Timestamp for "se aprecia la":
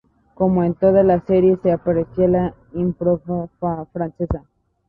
1.61-2.55